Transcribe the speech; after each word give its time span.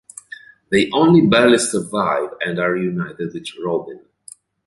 They 0.71 0.89
only 0.89 1.27
barely 1.27 1.59
survive 1.59 2.29
and 2.43 2.57
are 2.57 2.73
reunited 2.73 3.35
with 3.35 3.45
Robyn. 3.63 4.01